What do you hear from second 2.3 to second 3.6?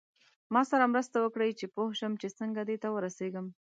څنګه دې ته ورسیږم.